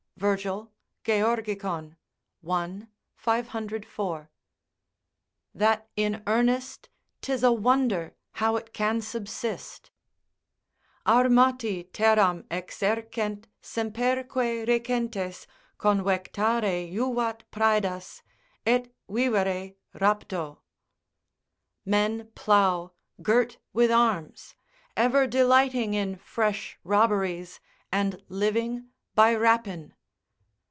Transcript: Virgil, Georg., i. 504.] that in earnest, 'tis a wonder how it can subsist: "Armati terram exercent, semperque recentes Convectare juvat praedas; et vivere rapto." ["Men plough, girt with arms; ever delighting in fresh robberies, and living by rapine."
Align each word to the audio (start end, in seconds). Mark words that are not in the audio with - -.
Virgil, 0.17 0.71
Georg., 1.03 1.49
i. 1.49 2.87
504.] 3.15 4.31
that 5.55 5.89
in 5.95 6.21
earnest, 6.27 6.89
'tis 7.21 7.41
a 7.41 7.51
wonder 7.51 8.13
how 8.33 8.55
it 8.55 8.71
can 8.71 9.01
subsist: 9.01 9.89
"Armati 11.07 11.89
terram 11.91 12.45
exercent, 12.51 13.47
semperque 13.63 14.27
recentes 14.67 15.47
Convectare 15.79 16.91
juvat 16.93 17.41
praedas; 17.51 18.21
et 18.63 18.93
vivere 19.09 19.73
rapto." 19.95 20.59
["Men 21.83 22.29
plough, 22.35 22.93
girt 23.23 23.57
with 23.73 23.89
arms; 23.89 24.53
ever 24.95 25.25
delighting 25.25 25.95
in 25.95 26.15
fresh 26.15 26.77
robberies, 26.83 27.59
and 27.91 28.21
living 28.29 28.87
by 29.15 29.33
rapine." 29.35 29.95